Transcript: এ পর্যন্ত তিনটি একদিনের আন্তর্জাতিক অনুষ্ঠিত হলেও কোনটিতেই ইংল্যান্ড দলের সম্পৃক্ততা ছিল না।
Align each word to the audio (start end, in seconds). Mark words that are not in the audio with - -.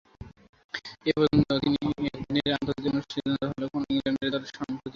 এ 1.05 1.15
পর্যন্ত 1.15 1.49
তিনটি 1.63 1.85
একদিনের 2.09 2.55
আন্তর্জাতিক 2.57 2.91
অনুষ্ঠিত 2.91 3.23
হলেও 3.49 3.71
কোনটিতেই 3.73 3.97
ইংল্যান্ড 3.97 4.19
দলের 4.25 4.49
সম্পৃক্ততা 4.49 4.69
ছিল 4.69 4.75
না। 4.75 4.89